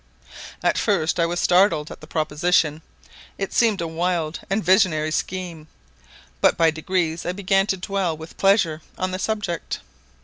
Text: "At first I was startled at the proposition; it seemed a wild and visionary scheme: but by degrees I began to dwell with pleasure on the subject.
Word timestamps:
"At 0.63 0.79
first 0.79 1.19
I 1.19 1.27
was 1.27 1.39
startled 1.39 1.91
at 1.91 2.01
the 2.01 2.07
proposition; 2.07 2.81
it 3.37 3.53
seemed 3.53 3.81
a 3.81 3.87
wild 3.87 4.39
and 4.49 4.63
visionary 4.63 5.11
scheme: 5.11 5.67
but 6.41 6.57
by 6.57 6.71
degrees 6.71 7.23
I 7.23 7.33
began 7.33 7.67
to 7.67 7.77
dwell 7.77 8.17
with 8.17 8.35
pleasure 8.39 8.81
on 8.97 9.11
the 9.11 9.19
subject. 9.19 9.79